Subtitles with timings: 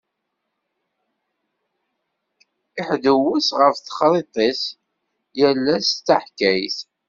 [2.79, 4.63] Iḥdewwes ɣef texṛiṭ-is,
[5.37, 6.77] yal ass d taḥkayt.